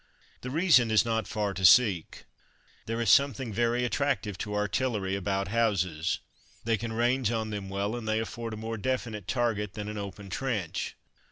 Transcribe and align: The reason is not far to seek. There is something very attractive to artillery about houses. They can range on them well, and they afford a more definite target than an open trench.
The 0.41 0.49
reason 0.49 0.89
is 0.89 1.05
not 1.05 1.27
far 1.27 1.53
to 1.53 1.63
seek. 1.63 2.23
There 2.87 2.99
is 2.99 3.11
something 3.11 3.53
very 3.53 3.85
attractive 3.85 4.35
to 4.39 4.55
artillery 4.55 5.15
about 5.15 5.49
houses. 5.49 6.17
They 6.63 6.75
can 6.75 6.91
range 6.91 7.29
on 7.29 7.51
them 7.51 7.69
well, 7.69 7.95
and 7.95 8.07
they 8.07 8.19
afford 8.19 8.55
a 8.55 8.57
more 8.57 8.77
definite 8.79 9.27
target 9.27 9.75
than 9.75 9.87
an 9.87 9.99
open 9.99 10.31
trench. 10.31 10.95